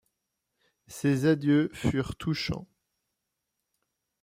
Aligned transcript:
Ses 0.87 1.27
adieux 1.27 1.69
furent 1.73 2.15
touchants. 2.15 2.67